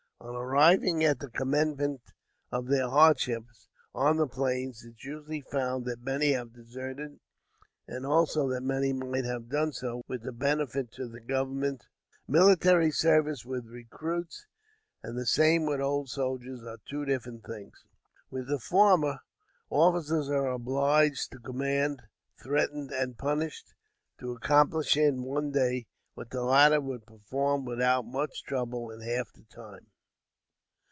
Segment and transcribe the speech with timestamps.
[0.23, 1.99] On arriving at the commencement
[2.51, 7.19] of their hardships, on the plains, it is usually found that many have deserted,
[7.87, 11.87] and also that many might have done so with benefit to the government.
[12.27, 14.45] Military service with recruits,
[15.01, 17.83] and the same with old soldiers, are two different things.
[18.29, 19.21] With the former,
[19.71, 22.03] officers are obliged to command,
[22.39, 23.63] threaten and punish,
[24.19, 29.33] to accomplish in one day, what the latter would perform without much trouble in half
[29.33, 29.87] the time.